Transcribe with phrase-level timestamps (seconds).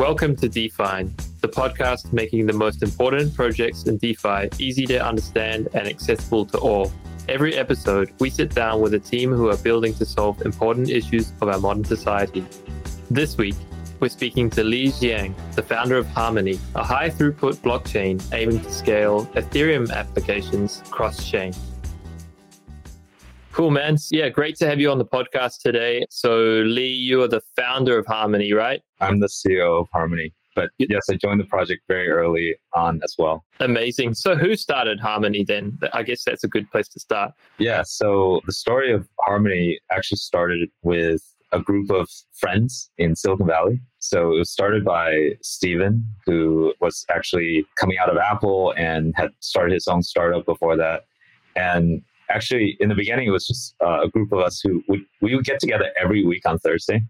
[0.00, 5.68] Welcome to Define, the podcast making the most important projects in DeFi easy to understand
[5.74, 6.90] and accessible to all.
[7.28, 11.34] Every episode, we sit down with a team who are building to solve important issues
[11.42, 12.46] of our modern society.
[13.10, 13.56] This week,
[14.00, 18.72] we're speaking to Li Jiang, the founder of Harmony, a high throughput blockchain aiming to
[18.72, 21.52] scale Ethereum applications cross chain.
[23.52, 23.98] Cool, man.
[24.10, 26.06] Yeah, great to have you on the podcast today.
[26.08, 28.80] So, Li, you are the founder of Harmony, right?
[29.00, 30.32] I'm the CEO of Harmony.
[30.54, 33.44] But yes, I joined the project very early on as well.
[33.60, 34.14] Amazing.
[34.14, 35.78] So, who started Harmony then?
[35.92, 37.32] I guess that's a good place to start.
[37.58, 37.82] Yeah.
[37.82, 41.22] So, the story of Harmony actually started with
[41.52, 43.80] a group of friends in Silicon Valley.
[44.00, 49.30] So, it was started by Steven, who was actually coming out of Apple and had
[49.38, 51.04] started his own startup before that.
[51.54, 55.00] And actually in the beginning it was just uh, a group of us who would
[55.20, 57.02] we would get together every week on thursday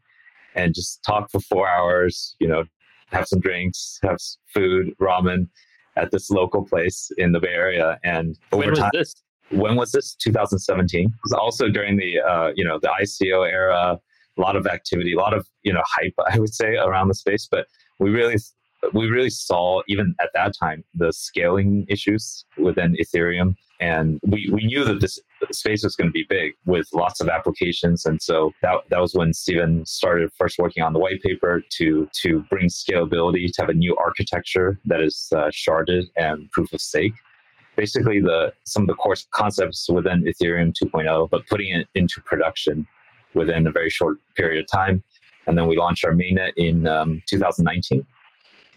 [0.54, 2.64] and just talk for four hours you know
[3.12, 4.18] have some drinks have
[4.52, 5.48] food ramen
[5.96, 7.98] at this local place in the bay area.
[8.04, 9.14] And over when was time this?
[9.50, 10.14] when was this?
[10.14, 13.98] 2017 it was also during the uh, you know the ico era.
[14.38, 17.14] A lot of activity a lot of you know hype i would say around the
[17.14, 17.48] space.
[17.50, 17.66] But
[17.98, 18.36] we really
[18.94, 24.66] we really saw even at that time the scaling issues within ethereum and we, we
[24.66, 25.18] knew that this
[25.52, 28.04] space was going to be big with lots of applications.
[28.04, 32.08] And so that, that was when Steven started first working on the white paper to
[32.22, 36.80] to bring scalability to have a new architecture that is uh, sharded and proof of
[36.80, 37.14] stake.
[37.76, 42.86] Basically the some of the core concepts within ethereum 2.0 but putting it into production
[43.34, 45.02] within a very short period of time.
[45.46, 48.06] And then we launched our mainnet in um, 2019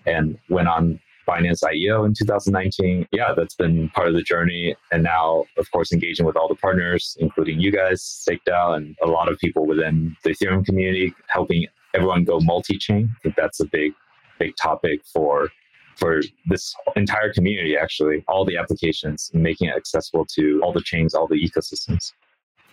[0.05, 3.07] and went on Binance IEO in 2019.
[3.11, 4.75] Yeah, that's been part of the journey.
[4.91, 9.07] And now, of course, engaging with all the partners, including you guys, StakeDAO, and a
[9.07, 13.09] lot of people within the Ethereum community, helping everyone go multi-chain.
[13.15, 13.93] I think that's a big,
[14.39, 15.49] big topic for
[15.95, 21.13] for this entire community actually all the applications making it accessible to all the chains
[21.13, 22.13] all the ecosystems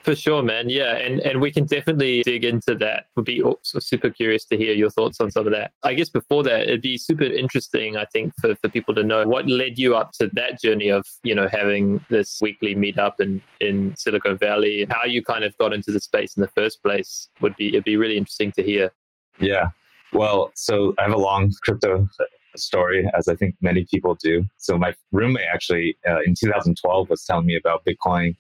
[0.03, 0.69] for sure, man.
[0.69, 3.07] Yeah, and and we can definitely dig into that.
[3.17, 5.73] Would be super curious to hear your thoughts on some of that.
[5.83, 9.27] I guess before that, it'd be super interesting, I think, for, for people to know
[9.27, 13.43] what led you up to that journey of you know having this weekly meetup in
[13.61, 17.29] in Silicon Valley, how you kind of got into the space in the first place.
[17.41, 18.91] Would be it'd be really interesting to hear.
[19.39, 19.69] Yeah,
[20.13, 22.09] well, so I have a long crypto
[22.57, 24.45] story, as I think many people do.
[24.59, 28.37] So my roommate actually uh, in 2012 was telling me about Bitcoin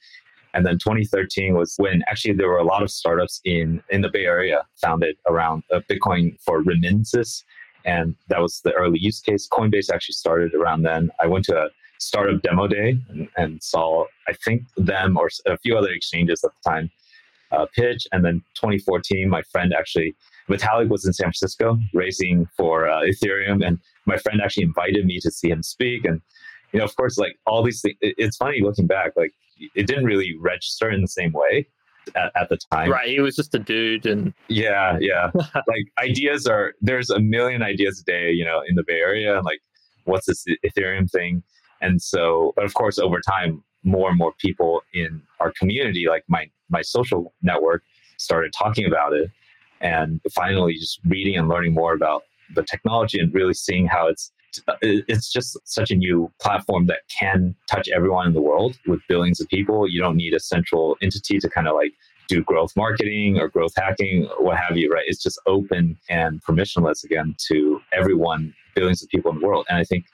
[0.54, 4.08] and then 2013 was when actually there were a lot of startups in, in the
[4.08, 7.44] Bay Area founded around uh, Bitcoin for remittances.
[7.84, 9.48] And that was the early use case.
[9.48, 11.10] Coinbase actually started around then.
[11.20, 11.68] I went to a
[11.98, 16.50] startup demo day and, and saw, I think, them or a few other exchanges at
[16.50, 16.90] the time
[17.52, 18.06] uh, pitch.
[18.12, 20.14] And then 2014, my friend actually,
[20.48, 23.64] Vitalik was in San Francisco raising for uh, Ethereum.
[23.64, 26.04] And my friend actually invited me to see him speak.
[26.04, 26.20] And,
[26.72, 29.32] you know, of course, like all these things, it's funny looking back, like
[29.74, 31.66] it didn't really register in the same way
[32.14, 32.90] at, at the time.
[32.90, 33.08] Right.
[33.08, 35.30] He was just a dude and Yeah, yeah.
[35.34, 39.36] like ideas are there's a million ideas a day, you know, in the Bay Area
[39.36, 39.60] and like
[40.04, 41.42] what's this Ethereum thing?
[41.80, 46.24] And so but of course over time more and more people in our community, like
[46.28, 47.82] my my social network,
[48.18, 49.30] started talking about it
[49.80, 54.32] and finally just reading and learning more about the technology and really seeing how it's
[54.82, 59.40] it's just such a new platform that can touch everyone in the world with billions
[59.40, 59.88] of people.
[59.88, 61.92] You don't need a central entity to kind of like
[62.28, 65.04] do growth marketing or growth hacking or what have you, right?
[65.06, 69.66] It's just open and permissionless again to everyone, billions of people in the world.
[69.68, 70.04] And I think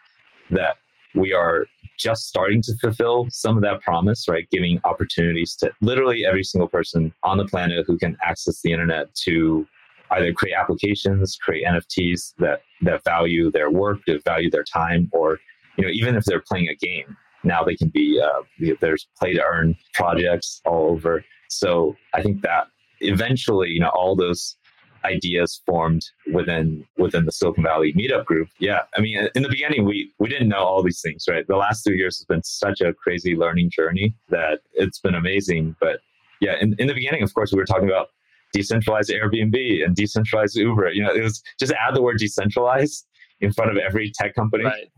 [0.50, 0.76] that
[1.14, 1.66] we are
[1.98, 4.48] just starting to fulfill some of that promise, right?
[4.50, 9.14] Giving opportunities to literally every single person on the planet who can access the internet
[9.25, 9.66] to
[10.12, 15.39] either create applications, create NFTs that that value their work, that value their time, or
[15.77, 19.33] you know even if they're playing a game, now they can be uh, there's play
[19.34, 21.25] to earn projects all over.
[21.49, 22.67] So I think that
[23.00, 24.56] eventually, you know, all those
[25.05, 28.49] ideas formed within within the Silicon Valley meetup group.
[28.59, 31.47] Yeah, I mean, in the beginning, we we didn't know all these things, right?
[31.47, 35.76] The last three years has been such a crazy learning journey that it's been amazing.
[35.81, 36.00] But
[36.41, 38.09] yeah, in, in the beginning, of course, we were talking about
[38.56, 40.93] decentralized Airbnb and decentralized Uber.
[40.93, 43.06] You know, it was just add the word decentralized
[43.41, 44.64] in front of every tech company.
[44.64, 44.88] Right.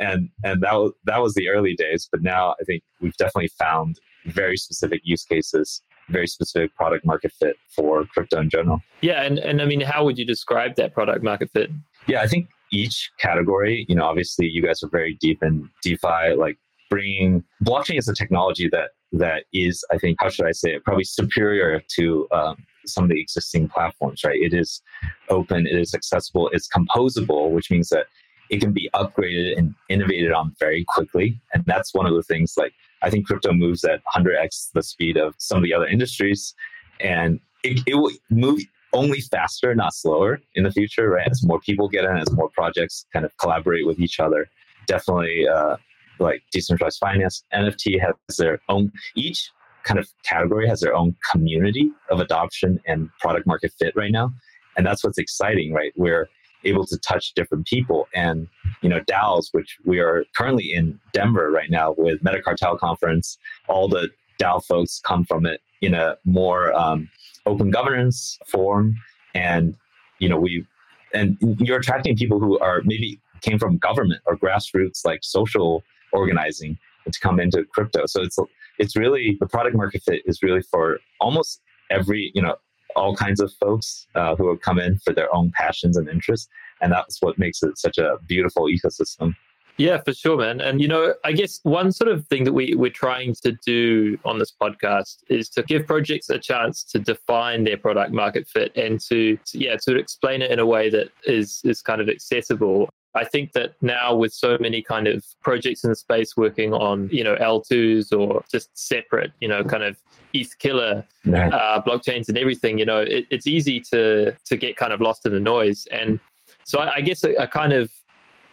[0.00, 3.50] And and that was that was the early days, but now I think we've definitely
[3.58, 8.80] found very specific use cases, very specific product market fit for crypto in general.
[9.00, 11.70] Yeah, and and I mean, how would you describe that product market fit?
[12.06, 16.34] Yeah, I think each category, you know, obviously you guys are very deep in DeFi,
[16.36, 16.58] like
[16.90, 20.84] bringing blockchain is a technology that that is, I think, how should I say it,
[20.84, 22.56] probably superior to um,
[22.88, 24.38] some of the existing platforms, right?
[24.40, 24.82] It is
[25.28, 28.06] open, it is accessible, it's composable, which means that
[28.50, 31.40] it can be upgraded and innovated on very quickly.
[31.52, 35.16] And that's one of the things like I think crypto moves at 100x the speed
[35.16, 36.54] of some of the other industries.
[37.00, 38.62] And it, it will move
[38.92, 41.28] only faster, not slower in the future, right?
[41.30, 44.48] As more people get in, as more projects kind of collaborate with each other.
[44.86, 45.76] Definitely uh,
[46.18, 49.50] like decentralized finance, NFT has their own, each
[49.88, 54.30] kind of category has their own community of adoption and product market fit right now.
[54.76, 55.92] And that's what's exciting, right?
[55.96, 56.28] We're
[56.64, 58.06] able to touch different people.
[58.14, 58.48] And,
[58.82, 63.88] you know, DAOs, which we are currently in Denver right now with Metacartel Conference, all
[63.88, 67.08] the DAO folks come from it in a more um,
[67.46, 68.94] open governance form.
[69.34, 69.74] And,
[70.18, 70.66] you know, we,
[71.14, 75.82] and you're attracting people who are maybe came from government or grassroots, like social
[76.12, 76.76] organizing
[77.12, 78.06] to come into crypto.
[78.06, 78.38] So it's,
[78.78, 81.60] it's really, the product market fit is really for almost
[81.90, 82.56] every, you know,
[82.96, 86.48] all kinds of folks uh, who have come in for their own passions and interests.
[86.80, 89.34] And that's what makes it such a beautiful ecosystem.
[89.78, 90.60] Yeah, for sure, man.
[90.60, 94.18] And you know, I guess one sort of thing that we we're trying to do
[94.24, 98.76] on this podcast is to give projects a chance to define their product market fit
[98.76, 102.90] and to, yeah to explain it in a way that is is kind of accessible.
[103.14, 107.08] I think that now with so many kind of projects in the space working on,
[107.10, 109.96] you know, L2s or just separate, you know, kind of
[110.34, 114.92] ETH killer uh, blockchains and everything, you know, it, it's easy to to get kind
[114.92, 115.86] of lost in the noise.
[115.90, 116.20] And
[116.64, 117.90] so I, I guess a, a kind of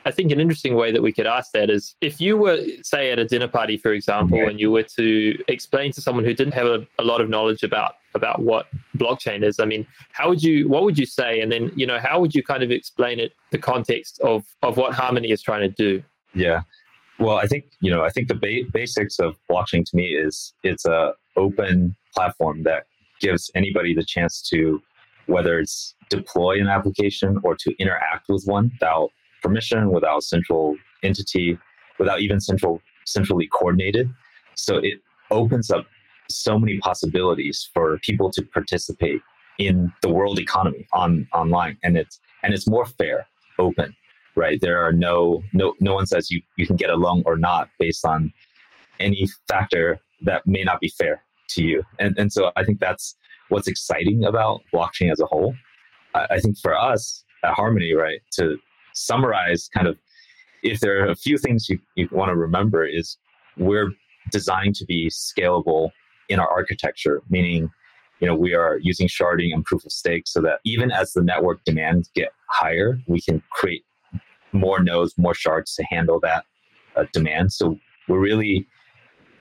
[0.06, 3.12] I think an interesting way that we could ask that is if you were, say,
[3.12, 4.50] at a dinner party, for example, yeah.
[4.50, 7.64] and you were to explain to someone who didn't have a, a, lot of knowledge
[7.64, 8.68] about about what
[8.98, 12.00] blockchain is, I mean, how would you, what would you say, and then you know,
[12.00, 15.62] how would you kind of explain it, the context of of what Harmony is trying
[15.62, 16.04] to do?
[16.34, 16.62] Yeah,
[17.20, 20.54] well, I think you know, I think the ba- basics of blockchain to me is
[20.64, 22.86] it's a open platform that
[23.20, 24.82] gives anybody the chance to,
[25.28, 29.10] whether it's deploy an application or to interact with one without
[29.42, 31.58] permission, without central entity,
[32.00, 34.10] without even central centrally coordinated.
[34.56, 35.02] So it
[35.32, 35.86] opens up
[36.30, 39.22] so many possibilities for people to participate
[39.58, 41.78] in the world economy on online.
[41.84, 43.28] And it's and it's more fair
[43.58, 43.96] open
[44.36, 44.60] right?
[44.62, 47.70] There are no no no one says you you can get a loan or not
[47.80, 48.32] based on
[49.00, 51.84] any factor that may not be fair to you.
[52.00, 53.16] And and so i think that's
[53.50, 55.56] what's exciting about blockchain as a whole.
[56.14, 58.58] I, I think for us at harmony right to
[58.94, 59.98] summarize kind of
[60.64, 63.18] if there are a few things you, you want to remember is
[63.58, 63.92] we're
[64.32, 65.92] designed to be scalable
[66.30, 67.70] in our architecture, meaning
[68.20, 71.22] you know we are using sharding and proof of stake so that even as the
[71.22, 73.84] network demands get higher, we can create
[74.52, 76.46] more nodes, more shards to handle that
[76.96, 77.52] uh, demand.
[77.52, 77.78] So
[78.08, 78.68] we're really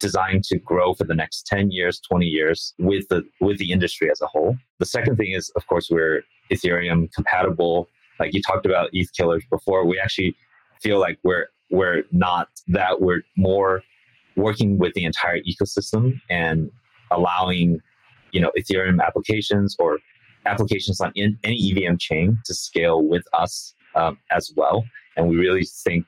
[0.00, 4.10] designed to grow for the next 10 years 20 years with the with the industry
[4.10, 6.20] as a whole the second thing is of course we're
[6.52, 7.88] ethereum compatible
[8.20, 10.36] like you talked about ETH killers before, we actually
[10.82, 13.00] feel like we're we're not that.
[13.00, 13.82] We're more
[14.36, 16.70] working with the entire ecosystem and
[17.10, 17.80] allowing
[18.32, 19.98] you know Ethereum applications or
[20.46, 24.84] applications on in, any EVM chain to scale with us um, as well.
[25.16, 26.04] And we really think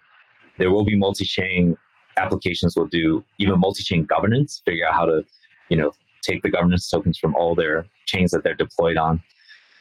[0.58, 1.76] there will be multi-chain
[2.18, 5.24] applications will do even multi-chain governance, figure out how to,
[5.68, 5.92] you know,
[6.22, 9.22] take the governance tokens from all their chains that they're deployed on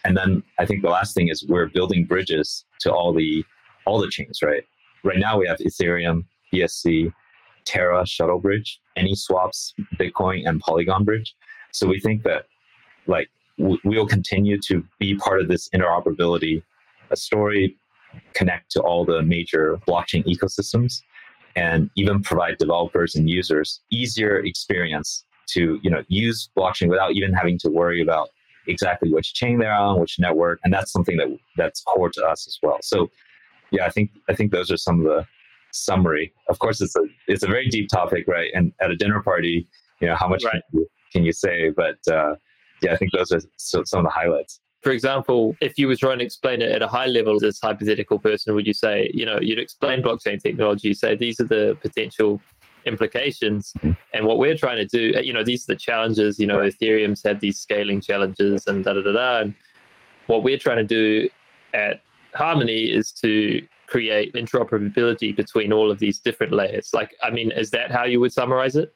[0.06, 3.44] and then I think the last thing is we're building bridges to all the
[3.86, 4.64] all the chains, right?
[5.04, 7.12] Right now we have Ethereum, BSC,
[7.65, 11.36] Terra Shuttle Bridge, Anyswaps, Bitcoin, and Polygon Bridge.
[11.72, 12.45] So we think that
[13.07, 16.62] like we'll continue to be part of this interoperability
[17.12, 17.75] a story,
[18.34, 21.01] connect to all the major blockchain ecosystems,
[21.55, 27.31] and even provide developers and users easier experience to you know use blockchain without even
[27.34, 28.29] having to worry about
[28.67, 32.48] exactly which chain they're on, which network, and that's something that that's core to us
[32.48, 32.79] as well.
[32.81, 33.10] So,
[33.72, 35.27] yeah, I think I think those are some of the
[35.75, 36.34] summary.
[36.50, 38.51] Of course, it's a it's a very deep topic, right?
[38.53, 39.67] And at a dinner party,
[40.01, 40.53] you know, how much right.
[40.53, 41.70] can, you, can, you, say?
[41.70, 42.36] But uh,
[42.82, 44.60] yeah, I think those are so, some of the highlights.
[44.82, 48.20] For example, if you were trying to explain it at a high level, this hypothetical
[48.20, 52.39] person, would you say, you know, you'd explain blockchain technology, say these are the potential
[52.86, 53.74] implications.
[53.79, 53.91] Mm-hmm.
[54.13, 56.39] And what we're trying to do, you know, these are the challenges.
[56.39, 59.39] You know, Ethereum's had these scaling challenges and da da da da.
[59.41, 59.55] And
[60.27, 61.29] what we're trying to do
[61.74, 62.01] at
[62.34, 66.89] Harmony is to create interoperability between all of these different layers.
[66.94, 68.94] Like, I mean, is that how you would summarize it?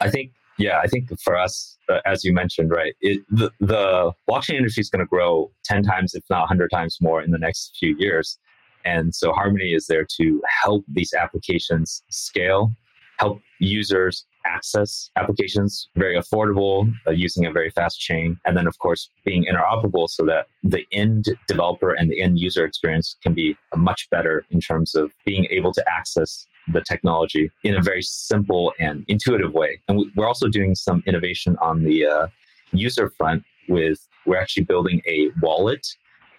[0.00, 4.12] I think, yeah, I think for us, uh, as you mentioned, right, it, the, the
[4.28, 7.38] blockchain industry is going to grow 10 times, if not 100 times more in the
[7.38, 8.38] next few years.
[8.84, 12.72] And so Harmony is there to help these applications scale
[13.18, 18.78] help users access applications very affordable, uh, using a very fast chain, and then of
[18.78, 23.56] course being interoperable so that the end developer and the end user experience can be
[23.76, 28.72] much better in terms of being able to access the technology in a very simple
[28.80, 29.80] and intuitive way.
[29.88, 32.26] And we're also doing some innovation on the uh,
[32.72, 35.86] user front with we're actually building a wallet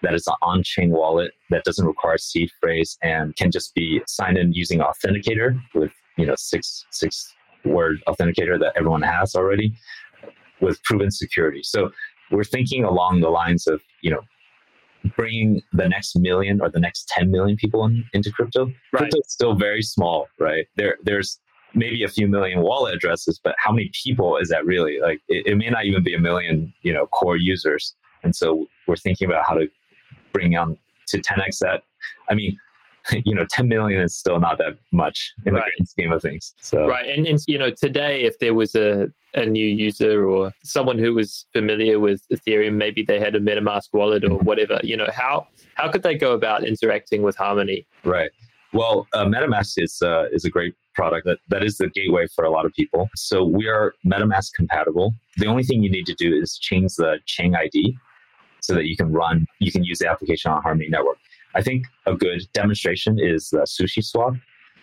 [0.02, 4.36] that is an on-chain wallet that doesn't require seed phrase and can just be signed
[4.36, 7.34] in using authenticator with you know six six
[7.66, 9.74] word authenticator that everyone has already
[10.60, 11.62] with proven security.
[11.62, 11.90] So
[12.30, 14.22] we're thinking along the lines of you know
[15.14, 18.66] bringing the next million or the next 10 million people in, into crypto.
[18.66, 18.74] Right.
[18.96, 20.66] Crypto is still very small, right?
[20.76, 21.38] There, there's
[21.74, 24.98] maybe a few million wallet addresses, but how many people is that really?
[25.00, 27.94] Like, it, it may not even be a million, you know, core users.
[28.24, 29.68] And so we're thinking about how to
[30.32, 30.76] bring on
[31.08, 31.82] to 10x that.
[32.28, 32.58] I mean,
[33.24, 35.64] you know, 10 million is still not that much in right.
[35.64, 36.54] the grand scheme of things.
[36.60, 40.50] So right, and, and you know, today if there was a a new user or
[40.64, 44.44] someone who was familiar with Ethereum, maybe they had a MetaMask wallet or mm-hmm.
[44.44, 47.86] whatever, you know, how how could they go about interacting with Harmony?
[48.04, 48.30] Right.
[48.72, 52.44] Well, uh, MetaMask is uh, is a great product that, that is the gateway for
[52.44, 53.08] a lot of people.
[53.14, 55.14] So we are MetaMask compatible.
[55.36, 57.96] The only thing you need to do is change the Chain ID
[58.60, 61.18] so that you can run, you can use the application on Harmony Network.
[61.56, 64.34] I think a good demonstration is the Sushi Swap.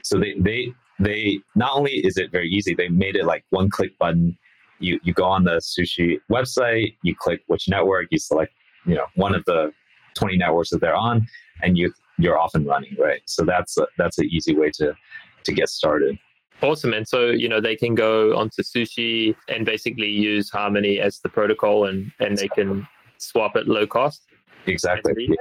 [0.04, 3.70] So they they they not only is it very easy, they made it like one
[3.70, 4.38] click button.
[4.80, 8.52] You you go on the Sushi website, you click which network, you select
[8.86, 9.72] you know one of the
[10.16, 11.28] 20 networks that they're on,
[11.62, 13.22] and you you're off and running, right?
[13.26, 14.94] So that's a, that's an easy way to
[15.46, 16.18] to get started.
[16.62, 16.94] Awesome.
[16.94, 21.28] And so, you know, they can go onto Sushi and basically use Harmony as the
[21.28, 22.88] protocol and, and they can
[23.18, 24.22] swap at low cost.
[24.66, 25.28] Exactly.
[25.28, 25.36] Yeah,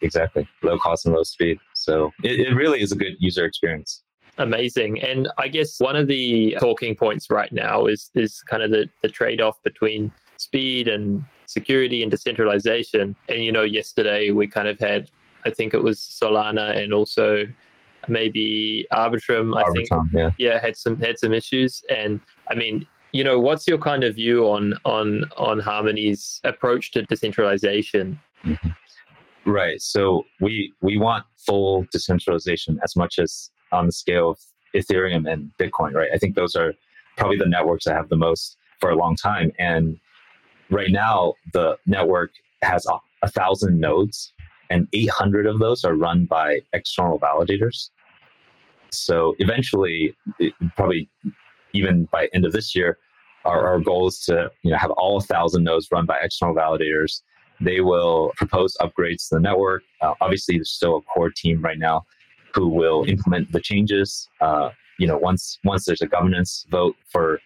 [0.00, 0.48] exactly.
[0.62, 1.58] Low cost and low speed.
[1.74, 4.02] So it, it really is a good user experience.
[4.38, 5.02] Amazing.
[5.02, 8.88] And I guess one of the talking points right now is is kind of the,
[9.02, 13.14] the trade-off between speed and security and decentralization.
[13.28, 15.10] And you know, yesterday we kind of had
[15.44, 17.46] I think it was Solana and also
[18.08, 20.30] maybe Arbitrum, I think yeah.
[20.38, 21.82] yeah, had some had some issues.
[21.90, 26.92] And I mean, you know, what's your kind of view on on on Harmony's approach
[26.92, 28.18] to decentralization?
[28.44, 28.70] Mm-hmm.
[29.46, 29.80] Right.
[29.80, 34.38] So we we want full decentralization as much as on the scale of
[34.74, 36.10] Ethereum and Bitcoin, right?
[36.12, 36.74] I think those are
[37.16, 39.52] probably the networks that have the most for a long time.
[39.58, 39.98] And
[40.70, 42.30] right now, the network
[42.62, 44.32] has a, a thousand nodes,
[44.70, 47.90] and 800 of those are run by external validators.
[48.92, 51.08] So eventually, it, probably
[51.72, 52.98] even by end of this year,
[53.44, 57.22] our, our goal is to you know have all 1,000 nodes run by external validators
[57.60, 59.82] they will propose upgrades to the network.
[60.00, 62.04] Uh, obviously, there's still a core team right now
[62.54, 64.28] who will implement the changes.
[64.40, 67.40] Uh, you know, once once there's a governance vote for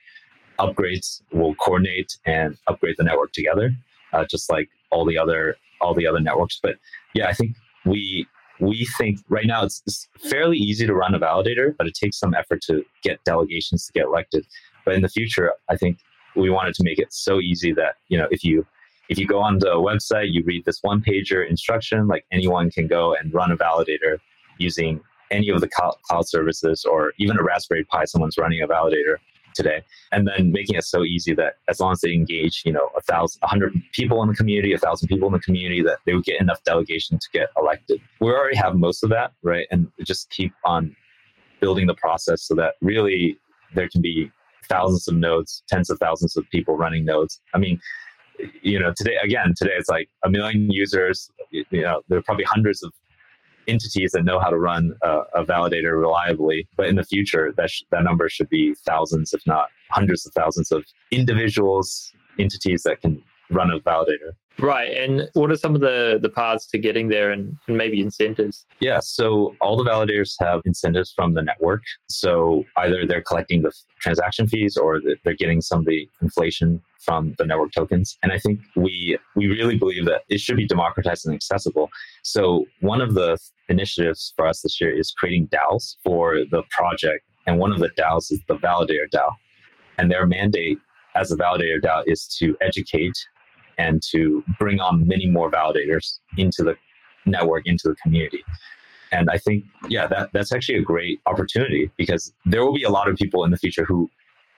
[0.58, 3.70] upgrades, we'll coordinate and upgrade the network together,
[4.12, 6.58] uh, just like all the other all the other networks.
[6.62, 6.76] But
[7.14, 8.26] yeah, I think we
[8.60, 12.18] we think right now it's, it's fairly easy to run a validator, but it takes
[12.18, 14.46] some effort to get delegations to get elected.
[14.84, 15.98] But in the future, I think
[16.36, 18.66] we wanted to make it so easy that you know if you
[19.08, 22.86] if you go on the website, you read this one pager instruction, like anyone can
[22.86, 24.18] go and run a validator
[24.58, 29.16] using any of the cloud services or even a Raspberry Pi, someone's running a validator
[29.54, 29.82] today.
[30.12, 33.00] And then making it so easy that as long as they engage, you know, a
[33.00, 36.14] thousand, a hundred people in the community, a thousand people in the community, that they
[36.14, 38.00] would get enough delegation to get elected.
[38.20, 39.66] We already have most of that, right?
[39.70, 40.94] And just keep on
[41.60, 43.38] building the process so that really
[43.74, 44.30] there can be
[44.68, 47.40] thousands of nodes, tens of thousands of people running nodes.
[47.54, 47.80] I mean,
[48.62, 51.30] you know, today again, today it's like a million users.
[51.50, 52.92] You know, there are probably hundreds of
[53.66, 56.68] entities that know how to run a, a validator reliably.
[56.76, 60.32] But in the future, that sh- that number should be thousands, if not hundreds of
[60.34, 64.32] thousands of individuals, entities that can run a validator.
[64.58, 64.96] Right.
[64.96, 68.66] And what are some of the, the paths to getting there and, and maybe incentives?
[68.80, 69.00] Yeah.
[69.00, 71.82] So all the validators have incentives from the network.
[72.08, 77.34] So either they're collecting the transaction fees or they're getting some of the inflation from
[77.38, 78.16] the network tokens.
[78.22, 81.90] And I think we we really believe that it should be democratized and accessible.
[82.22, 83.36] So one of the
[83.68, 87.24] initiatives for us this year is creating DAOs for the project.
[87.46, 89.30] And one of the DAOs is the Validator DAO.
[89.98, 90.78] And their mandate
[91.14, 93.16] as a validator DAO is to educate
[93.78, 96.76] and to bring on many more validators into the
[97.26, 98.44] network, into the community.
[99.12, 102.90] And I think, yeah, that, that's actually a great opportunity because there will be a
[102.90, 104.10] lot of people in the future who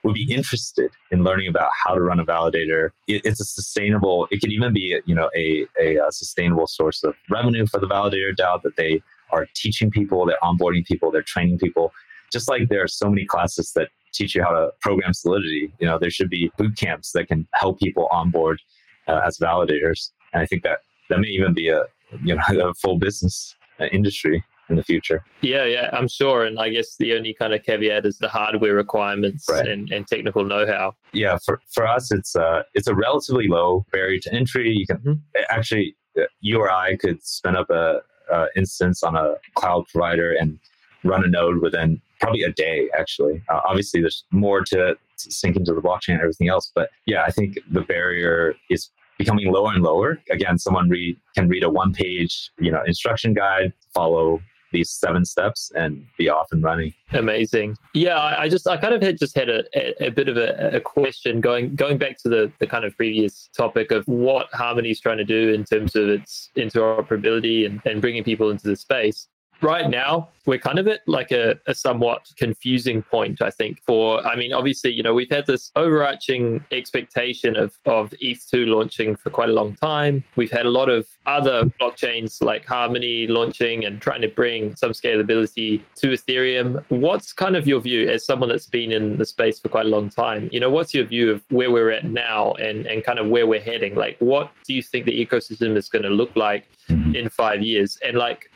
[0.03, 2.89] would be interested in learning about how to run a validator.
[3.07, 7.03] It, it's a sustainable, it could even be, you know, a, a, a sustainable source
[7.03, 11.21] of revenue for the validator DAO that they are teaching people, they're onboarding people, they're
[11.21, 11.91] training people.
[12.31, 15.87] just like there are so many classes that teach you how to program Solidity, you
[15.87, 18.61] know, there should be boot camps that can help people onboard
[19.07, 20.11] uh, as validators.
[20.33, 21.83] And I think that that may even be a
[22.23, 25.23] you know a full business uh, industry in the future.
[25.41, 26.43] Yeah, yeah, I'm sure.
[26.45, 29.67] And I guess the only kind of caveat is the hardware requirements right.
[29.67, 30.93] and, and technical know-how.
[31.13, 34.71] Yeah, for, for us, it's uh, it's a relatively low barrier to entry.
[34.71, 35.41] You can mm-hmm.
[35.49, 35.95] actually,
[36.41, 40.59] you or I could spin up a, a, instance on a cloud provider and
[41.03, 42.89] run a node within probably a day.
[42.97, 46.71] Actually, uh, obviously, there's more to, to sync into the blockchain and everything else.
[46.73, 50.19] But yeah, I think the barrier is becoming lower and lower.
[50.31, 55.23] Again, someone read can read a one page, you know, instruction guide, follow these seven
[55.25, 56.93] steps and be off and running.
[57.13, 57.77] Amazing.
[57.93, 60.71] Yeah, I, just I kind of had just had a, a, a bit of a,
[60.75, 64.91] a, question going going back to the, the kind of previous topic of what Harmony
[64.91, 68.75] is trying to do in terms of its interoperability and, and bringing people into the
[68.75, 69.27] space
[69.61, 74.25] right now we're kind of at like a, a, somewhat confusing point i think for
[74.25, 79.29] i mean obviously you know we've had this overarching expectation of of eth2 launching for
[79.29, 80.23] quite a long time.
[80.35, 84.91] We've had a lot of other blockchains like harmony launching and trying to bring some
[84.91, 86.83] scalability to ethereum.
[86.89, 89.89] What's kind of your view as someone that's been in the space for quite a
[89.89, 90.49] long time?
[90.51, 93.47] You know what's your view of where we're at now and and kind of where
[93.47, 93.95] we're heading?
[93.95, 97.15] Like what do you think the ecosystem is going to look like mm-hmm.
[97.15, 97.97] in five years?
[98.05, 98.51] And like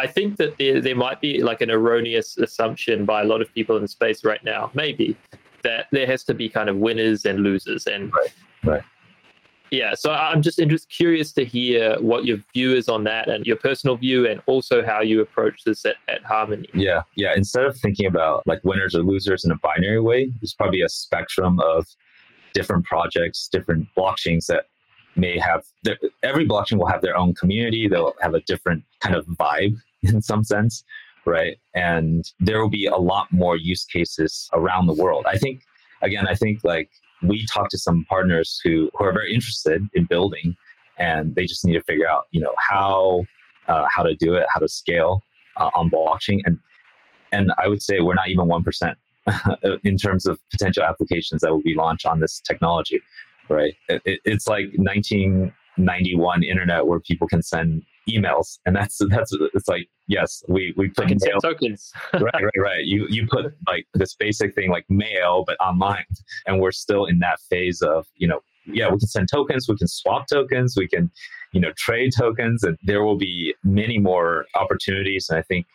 [0.00, 3.52] I think that there, there might be like an erroneous assumption by a lot of
[3.54, 5.16] people in the space right now, maybe,
[5.62, 7.86] that there has to be kind of winners and losers.
[7.86, 8.82] And right, right.
[9.70, 13.46] Yeah, so I'm just just curious to hear what your view is on that and
[13.46, 16.68] your personal view, and also how you approach this at, at Harmony.
[16.74, 17.34] Yeah, yeah.
[17.36, 20.88] Instead of thinking about like winners or losers in a binary way, there's probably a
[20.88, 21.86] spectrum of
[22.54, 24.64] different projects, different blockchains that
[25.14, 27.86] may have their, every blockchain will have their own community.
[27.86, 29.76] They'll have a different kind of vibe
[30.14, 30.84] in some sense,
[31.26, 31.56] right?
[31.74, 35.26] And there will be a lot more use cases around the world.
[35.28, 35.62] I think,
[36.02, 36.90] again, I think like
[37.22, 40.56] we talk to some partners who, who are very interested in building
[40.98, 43.24] and they just need to figure out, you know, how,
[43.68, 45.22] uh, how to do it, how to scale
[45.56, 46.40] uh, on blockchain.
[46.44, 46.58] And,
[47.32, 48.94] and I would say we're not even 1%
[49.84, 53.00] in terms of potential applications that will be launched on this technology
[53.50, 53.74] right?
[53.88, 59.88] It, it's like 1991 internet where people can send emails, and that's that's it's like
[60.08, 61.40] yes, we we put mail.
[61.40, 61.92] tokens.
[62.14, 62.84] right, right, right.
[62.84, 66.04] You you put like this basic thing like mail, but online,
[66.46, 69.76] and we're still in that phase of you know yeah we can send tokens, we
[69.76, 71.10] can swap tokens, we can
[71.52, 75.66] you know trade tokens, and there will be many more opportunities, and I think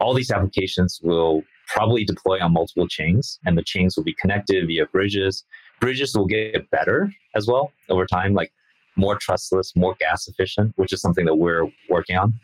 [0.00, 4.66] all these applications will probably deploy on multiple chains and the chains will be connected
[4.66, 5.44] via bridges
[5.82, 8.52] bridges will get better as well over time, like
[8.96, 12.34] more trustless, more gas efficient, which is something that we're working on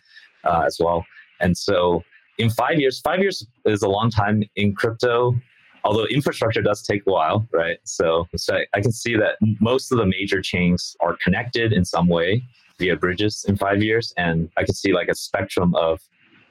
[0.45, 1.05] uh, as well.
[1.41, 2.03] And so
[2.39, 5.35] in five years, five years is a long time in crypto,
[5.85, 7.79] although infrastructure does take a while, right?
[7.85, 11.85] So, so I, I can see that most of the major chains are connected in
[11.85, 12.43] some way
[12.79, 14.13] via bridges in five years.
[14.17, 16.01] And I can see like a spectrum of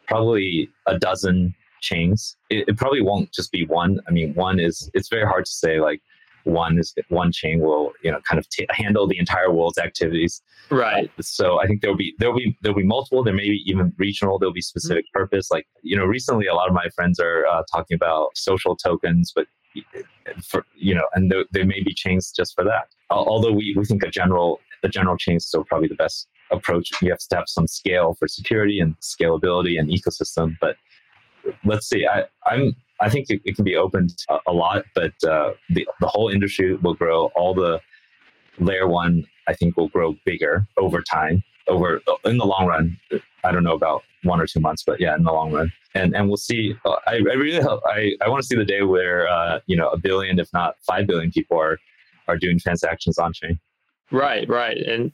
[0.08, 2.36] probably a dozen chains.
[2.50, 4.00] It, it probably won't just be one.
[4.08, 6.02] I mean, one is, it's very hard to say like,
[6.48, 10.42] one is one chain will you know kind of t- handle the entire world's activities.
[10.70, 11.12] Right.
[11.18, 13.94] Uh, so i think there'll be there'll be there'll be multiple there may be even
[13.98, 15.20] regional there'll be specific mm-hmm.
[15.20, 15.52] purpose.
[15.52, 19.32] Like you know recently a lot of my friends are uh, talking about social tokens
[19.36, 19.48] but
[20.44, 22.88] for you know and there, there may be chains just for that.
[23.10, 26.90] Although we, we think a general a general chain is still probably the best approach.
[27.02, 30.78] You have to have some scale for security and scalability and ecosystem but
[31.64, 32.06] let's see.
[32.06, 35.88] I, i'm I think it, it can be opened a, a lot, but uh, the,
[36.00, 37.26] the whole industry will grow.
[37.36, 37.80] All the
[38.60, 41.44] layer one, I think, will grow bigger over time.
[41.68, 42.98] Over in the long run,
[43.44, 46.16] I don't know about one or two months, but yeah, in the long run, and
[46.16, 46.74] and we'll see.
[46.86, 49.76] Uh, I, I really hope, I I want to see the day where uh, you
[49.76, 51.78] know a billion, if not five billion, people are
[52.30, 53.60] are doing transactions on chain.
[54.12, 55.12] Right, right, and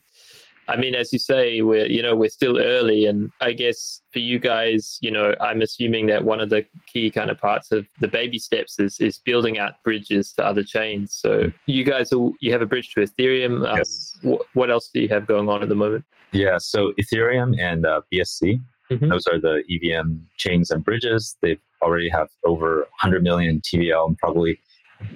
[0.68, 4.20] I mean, as you say, we're you know we're still early, and I guess for
[4.20, 7.86] you guys, you know, I'm assuming that one of the key kind of parts of
[8.00, 11.14] the baby steps is is building out bridges to other chains.
[11.14, 13.68] So you guys, are, you have a bridge to Ethereum.
[13.68, 14.18] Um, yes.
[14.24, 16.06] Wh- what else do you have going on at the moment?
[16.32, 19.08] Yeah, so Ethereum and uh, BSC, mm-hmm.
[19.08, 21.38] those are the EVM chains and bridges.
[21.42, 24.60] They already have over 100 million TVL, and probably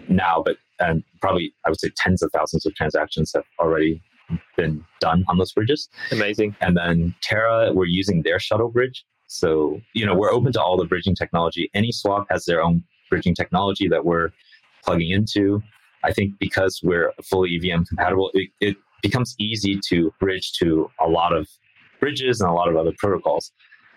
[0.09, 4.01] now, but and probably I would say tens of thousands of transactions have already
[4.55, 5.89] been done on those bridges.
[6.11, 6.55] Amazing.
[6.61, 9.05] And then Terra, we're using their shuttle bridge.
[9.27, 11.69] So, you know, we're open to all the bridging technology.
[11.75, 14.29] Anyswap has their own bridging technology that we're
[14.83, 15.61] plugging into.
[16.03, 21.07] I think because we're fully EVM compatible, it, it becomes easy to bridge to a
[21.07, 21.47] lot of
[21.99, 23.51] bridges and a lot of other protocols.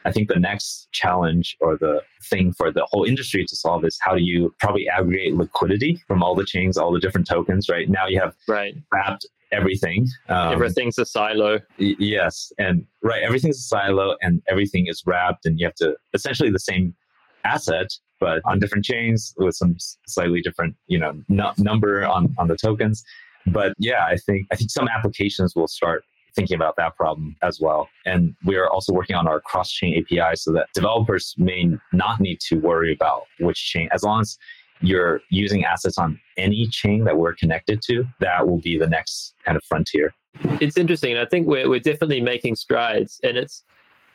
[0.04, 3.98] I think the next challenge or the thing for the whole industry to solve is
[4.00, 7.88] how do you probably aggregate liquidity from all the chains, all the different tokens, right?
[7.88, 8.74] Now you have right.
[8.92, 10.06] wrapped everything.
[10.28, 11.58] Um, everything's a silo.
[11.78, 12.52] Y- yes.
[12.58, 16.58] And right, everything's a silo and everything is wrapped and you have to essentially the
[16.58, 16.94] same
[17.44, 22.48] asset, but on different chains with some slightly different, you know, n- number on, on
[22.48, 23.02] the tokens.
[23.46, 27.60] But yeah, I think I think some applications will start thinking about that problem as
[27.60, 27.88] well.
[28.06, 32.20] And we are also working on our cross chain API so that developers may not
[32.20, 34.38] need to worry about which chain, as long as
[34.80, 39.34] you're using assets on any chain that we're connected to, that will be the next
[39.44, 40.12] kind of frontier.
[40.60, 41.16] It's interesting.
[41.16, 43.20] I think we're, we're definitely making strides.
[43.22, 43.64] And it's,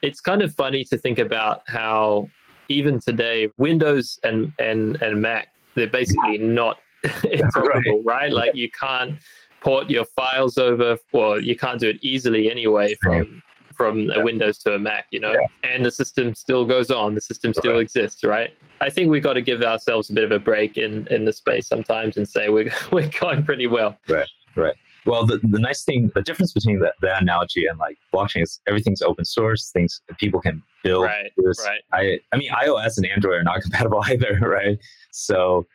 [0.02, 2.30] it's kind of funny to think about how
[2.70, 8.06] even today, Windows and, and, and Mac, they're basically not interoperable, right.
[8.06, 8.32] right?
[8.32, 9.20] Like you can't
[9.62, 13.42] port your files over, or you can't do it easily anyway from
[13.76, 15.70] from a Windows to a Mac, you know, yeah.
[15.70, 17.82] and the system still goes on, the system still right.
[17.82, 18.52] exists, right?
[18.82, 21.34] I think we've got to give ourselves a bit of a break in in the
[21.34, 23.98] space sometimes and say we're we're going pretty well.
[24.08, 24.76] Right, right.
[25.06, 28.60] Well, the, the nice thing, the difference between that, the analogy and like blockchain is
[28.68, 29.70] everything's open source.
[29.72, 31.04] Things people can build.
[31.04, 31.82] Right, right.
[31.94, 34.80] I, I mean, iOS and Android are not compatible either, right?
[35.12, 35.68] So,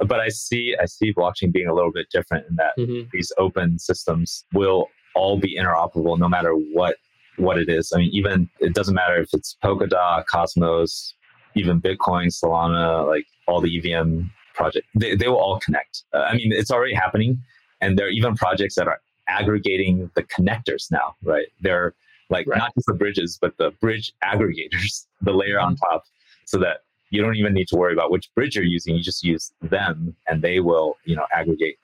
[0.00, 3.08] but I see, I see blockchain being a little bit different in that mm-hmm.
[3.12, 6.96] these open systems will all be interoperable no matter what
[7.36, 7.92] what it is.
[7.94, 11.14] I mean, even it doesn't matter if it's Polkadot, Cosmos,
[11.54, 14.22] even Bitcoin, Solana, like all the EVM
[14.54, 16.04] project, they, they will all connect.
[16.12, 17.42] Uh, I mean, it's already happening.
[17.80, 21.46] And there are even projects that are aggregating the connectors now, right?
[21.60, 21.94] They're
[22.30, 22.58] like right.
[22.58, 26.04] not just the bridges, but the bridge aggregators, the layer on top,
[26.46, 26.78] so that
[27.10, 28.96] you don't even need to worry about which bridge you're using.
[28.96, 31.78] You just use them and they will, you know, aggregate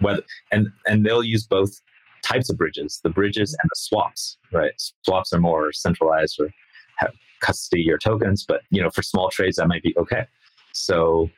[0.00, 1.80] whether and and they'll use both
[2.28, 4.72] types of bridges, the bridges and the swaps, right?
[5.02, 6.50] Swaps are more centralized or
[6.96, 10.26] have custody your tokens, but you know, for small trades that might be okay.
[10.72, 11.30] So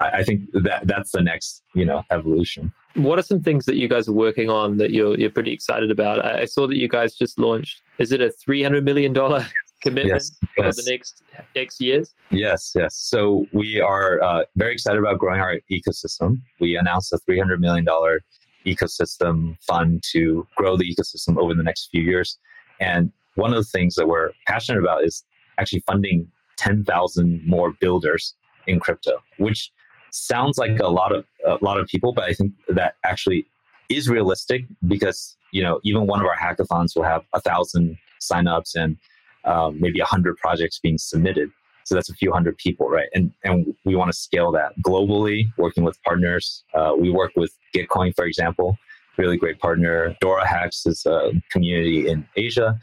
[0.00, 2.72] I, I think that that's the next, you know, evolution.
[2.94, 5.90] What are some things that you guys are working on that you're you're pretty excited
[5.90, 6.24] about?
[6.24, 7.82] I, I saw that you guys just launched.
[7.98, 9.46] Is it a three hundred million dollar
[9.82, 10.76] commitment yes, for yes.
[10.76, 11.22] the next
[11.54, 12.14] X years?
[12.30, 12.96] Yes, yes.
[12.96, 16.40] So we are uh, very excited about growing our ecosystem.
[16.58, 18.22] We announced a three hundred million dollar
[18.66, 22.38] ecosystem fund to grow the ecosystem over the next few years.
[22.80, 25.24] And one of the things that we're passionate about is
[25.58, 28.34] actually funding 10,000 more builders
[28.66, 29.70] in crypto, which
[30.10, 33.46] sounds like a lot of a lot of people, but I think that actually
[33.88, 38.74] is realistic because you know even one of our hackathons will have a thousand signups
[38.74, 38.96] and
[39.44, 41.50] um, maybe a hundred projects being submitted.
[41.86, 43.08] So that's a few hundred people, right?
[43.14, 46.64] And and we want to scale that globally, working with partners.
[46.74, 48.76] Uh, we work with Gitcoin, for example,
[49.16, 50.16] really great partner.
[50.20, 52.76] Dora Hacks is a community in Asia,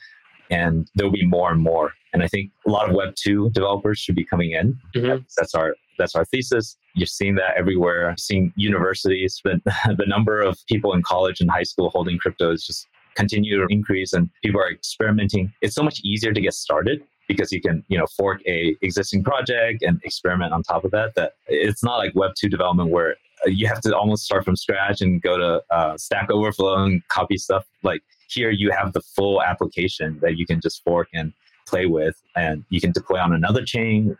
[0.50, 1.92] and there'll be more and more.
[2.14, 4.80] And I think a lot of Web two developers should be coming in.
[4.96, 5.24] Mm-hmm.
[5.38, 6.78] That's our that's our thesis.
[6.96, 8.16] You're seeing that everywhere.
[8.18, 9.60] Seeing universities, the
[9.98, 13.68] the number of people in college and high school holding crypto is just continue to
[13.70, 15.52] increase, and people are experimenting.
[15.62, 19.24] It's so much easier to get started because you can you know fork a existing
[19.24, 23.16] project and experiment on top of that that it's not like web 2 development where
[23.46, 27.06] uh, you have to almost start from scratch and go to uh, stack overflow and
[27.08, 27.66] copy stuff.
[27.84, 31.34] Like here you have the full application that you can just fork and
[31.68, 34.18] play with and you can deploy on another chain.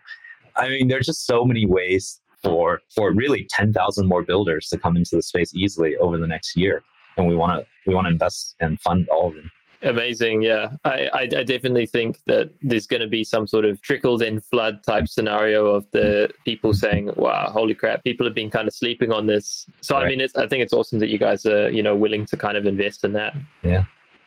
[0.56, 4.98] I mean there's just so many ways for for really 10,000 more builders to come
[4.98, 6.84] into the space easily over the next year
[7.18, 9.50] and we want to we want to invest and fund all of them
[9.84, 10.70] Amazing, yeah.
[10.86, 14.40] I, I, I definitely think that there's going to be some sort of trickle in
[14.40, 18.74] flood type scenario of the people saying, "Wow, holy crap!" People have been kind of
[18.74, 19.66] sleeping on this.
[19.82, 20.06] So right.
[20.06, 22.38] I mean, it's, I think it's awesome that you guys are you know willing to
[22.38, 23.36] kind of invest in that.
[23.62, 23.84] Yeah,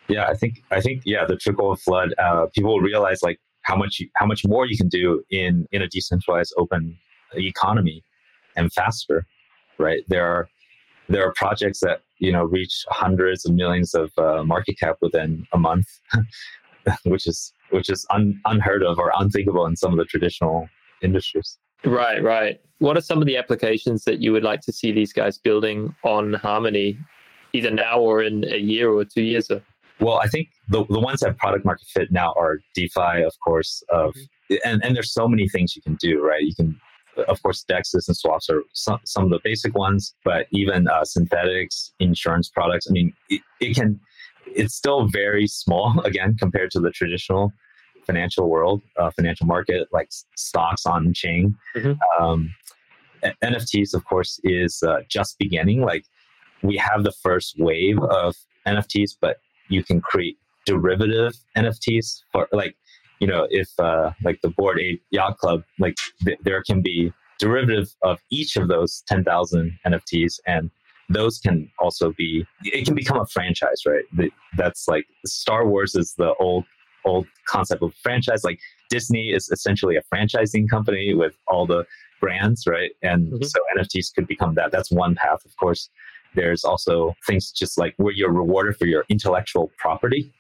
[0.09, 0.27] yeah.
[0.27, 2.13] I think I think yeah, the trickle of flood.
[2.19, 5.81] Uh, people realize like how much you, how much more you can do in in
[5.81, 6.99] a decentralized open
[7.35, 8.05] economy
[8.57, 9.27] and faster.
[9.79, 10.49] Right there are
[11.09, 15.47] there are projects that you know reach hundreds of millions of uh, market cap within
[15.53, 15.87] a month,
[17.05, 20.69] which is which is un, unheard of or unthinkable in some of the traditional
[21.03, 21.59] industries.
[21.85, 22.61] Right, right.
[22.79, 25.95] What are some of the applications that you would like to see these guys building
[26.05, 26.99] on Harmony,
[27.53, 29.51] either now or in a year or two years?
[29.51, 29.63] Or?
[30.01, 33.33] Well, I think the, the ones that have product market fit now are DeFi, of
[33.43, 34.57] course, of mm-hmm.
[34.65, 36.43] and, and there's so many things you can do, right?
[36.43, 36.79] You can
[37.29, 41.05] of course, DEXs and swaps are some, some of the basic ones, but even uh,
[41.05, 42.87] synthetics, insurance products.
[42.89, 44.01] I mean, it, it can,
[44.47, 47.53] it's still very small again compared to the traditional
[48.07, 51.57] financial world, uh, financial market, like stocks on chain.
[51.75, 52.23] Mm-hmm.
[52.23, 52.55] Um,
[53.43, 55.81] NFTs, of course, is uh, just beginning.
[55.83, 56.05] Like
[56.63, 62.77] we have the first wave of NFTs, but you can create derivative NFTs for like
[63.21, 67.13] you know, if uh, like the Bored Ape Yacht Club, like th- there can be
[67.39, 70.71] derivative of each of those 10,000 NFTs and
[71.09, 74.05] those can also be it can become a franchise right?
[74.57, 76.65] That's like star wars is the old
[77.05, 78.43] old concept of franchise.
[78.43, 78.59] Like
[78.91, 81.85] disney is essentially a franchising company with all the
[82.21, 82.91] brands right?
[83.03, 83.45] And mm-hmm.
[83.45, 84.73] so nfts could become that.
[84.73, 85.91] That's one path of course.
[86.35, 90.33] There's also things just like where you're rewarded for your intellectual property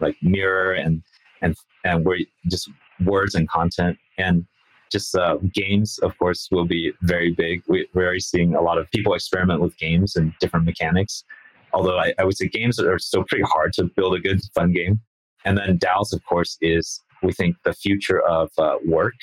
[0.00, 1.02] like mirror and
[1.42, 2.18] and and where
[2.48, 2.70] just
[3.04, 4.46] words and content and
[4.90, 7.62] just uh, games, of course, will be very big.
[7.68, 11.24] We, are already seeing a lot of people experiment with games and different mechanics.
[11.72, 14.72] Although I, I would say games are still pretty hard to build a good, fun
[14.72, 15.00] game.
[15.44, 19.14] And then DAOs, of course, is we think the future of uh, work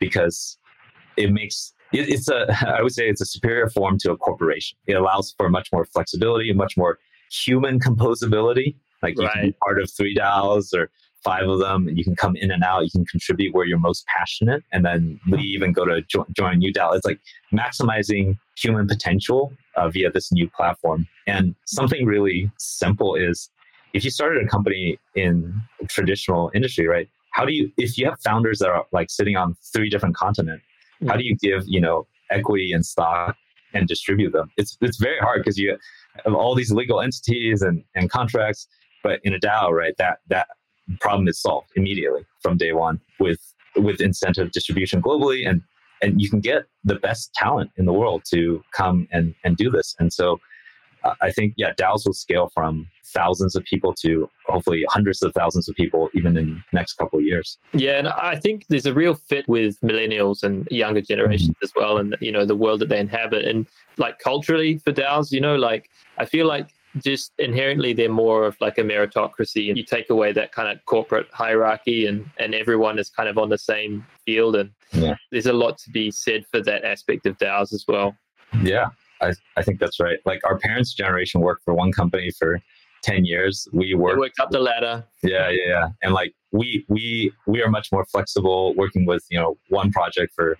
[0.00, 0.58] because
[1.16, 4.76] it makes it, it's a I would say it's a superior form to a corporation.
[4.86, 6.98] It allows for much more flexibility, and much more
[7.30, 8.76] human composability.
[9.02, 9.32] Like you right.
[9.32, 10.90] can be part of three DAOs or
[11.24, 11.88] five of them.
[11.88, 12.84] You can come in and out.
[12.84, 16.58] You can contribute where you're most passionate, and then leave and go to jo- join
[16.58, 16.94] new DAO.
[16.94, 17.20] It's like
[17.52, 21.08] maximizing human potential uh, via this new platform.
[21.26, 23.50] And something really simple is
[23.94, 25.54] if you started a company in
[25.88, 27.08] traditional industry, right?
[27.32, 30.62] How do you, if you have founders that are like sitting on three different continents,
[31.08, 33.36] how do you give you know equity and stock
[33.72, 34.50] and distribute them?
[34.56, 35.76] It's it's very hard because you
[36.24, 38.68] have all these legal entities and and contracts.
[39.02, 40.48] But in a DAO, right, that that
[41.00, 43.40] problem is solved immediately from day one with
[43.76, 45.48] with incentive distribution globally.
[45.48, 45.62] And
[46.02, 49.70] and you can get the best talent in the world to come and and do
[49.70, 49.94] this.
[49.98, 50.38] And so
[51.04, 55.32] uh, i think yeah daos will scale from thousands of people to hopefully hundreds of
[55.34, 57.58] thousands of people even in the next couple of years.
[57.72, 61.64] Yeah and i think there's a real fit with millennials and younger generations mm-hmm.
[61.64, 63.44] as well and you know the world that they inhabit.
[63.44, 63.66] And
[63.96, 66.68] like culturally for daos you know like i feel like
[67.02, 70.84] just inherently they're more of like a meritocracy and you take away that kind of
[70.84, 75.14] corporate hierarchy and and everyone is kind of on the same field and yeah.
[75.32, 78.16] there's a lot to be said for that aspect of DAOs as well.
[78.62, 78.88] Yeah,
[79.20, 80.18] I, I think that's right.
[80.24, 82.60] Like our parents' generation worked for one company for
[83.02, 83.68] 10 years.
[83.72, 85.04] We worked, worked up the ladder.
[85.22, 85.88] Yeah, yeah, yeah.
[86.02, 90.32] And like we we we are much more flexible working with, you know, one project
[90.34, 90.56] for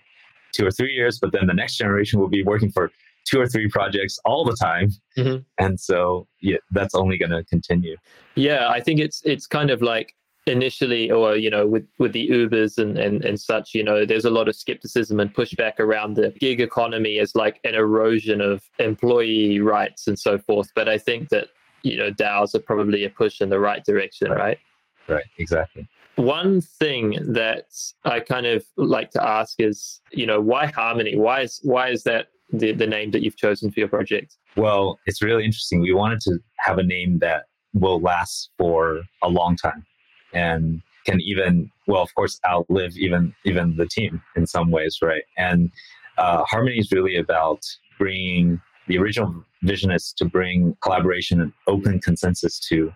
[0.53, 2.91] two or three years, but then the next generation will be working for
[3.25, 4.89] two or three projects all the time.
[5.17, 5.43] Mm-hmm.
[5.59, 7.95] and so yeah that's only going to continue.
[8.35, 10.13] Yeah i think it's it's kind of like
[10.47, 14.25] initially or you know with with the ubers and, and and such you know there's
[14.25, 18.61] a lot of skepticism and pushback around the gig economy as like an erosion of
[18.77, 20.69] employee rights and so forth.
[20.75, 21.47] But i think that
[21.81, 24.39] you know daos are probably a push in the right direction right.
[24.39, 24.59] right,
[25.07, 25.87] right exactly.
[26.17, 27.65] One thing that
[28.05, 31.17] I kind of like to ask is, you know, why Harmony?
[31.17, 34.37] Why is why is that the, the name that you've chosen for your project?
[34.55, 35.81] Well, it's really interesting.
[35.81, 39.85] We wanted to have a name that will last for a long time
[40.33, 45.23] and can even, well, of course, outlive even even the team in some ways, right?
[45.37, 45.71] And
[46.17, 47.61] uh, Harmony is really about
[47.97, 52.93] bringing the original vision is to bring collaboration and open consensus to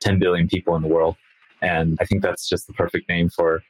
[0.00, 1.16] 10 billion people in the world.
[1.62, 3.62] And I think that's just the perfect name for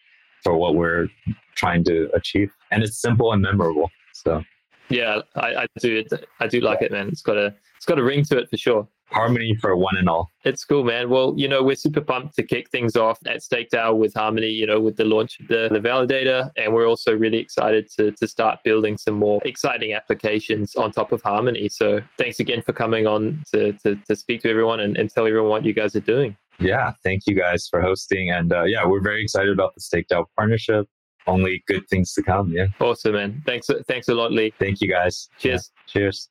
[0.42, 1.08] for what we're
[1.56, 2.52] trying to achieve.
[2.70, 3.90] And it's simple and memorable.
[4.12, 4.44] So
[4.88, 6.04] yeah, I, I do.
[6.40, 7.08] I do like it, man.
[7.08, 8.88] It's got a it's got a ring to it for sure.
[9.10, 10.30] Harmony for one and all.
[10.44, 11.08] It's cool, man.
[11.08, 14.66] Well, you know, we're super pumped to kick things off at StakeDAO with Harmony, you
[14.66, 16.50] know, with the launch of the, the validator.
[16.56, 21.12] And we're also really excited to, to start building some more exciting applications on top
[21.12, 21.68] of Harmony.
[21.68, 25.24] So thanks again for coming on to, to, to speak to everyone and, and tell
[25.24, 26.36] everyone what you guys are doing.
[26.58, 28.30] Yeah, thank you guys for hosting.
[28.30, 30.88] And uh, yeah, we're very excited about the StakeDAO partnership
[31.26, 32.50] only good things to come.
[32.52, 32.66] Yeah.
[32.80, 33.42] Awesome, man.
[33.46, 33.68] Thanks.
[33.88, 34.52] Thanks a lot, Li.
[34.58, 35.28] Thank you, guys.
[35.38, 35.70] Cheers.
[35.74, 35.92] Yeah.
[35.92, 36.28] Cheers.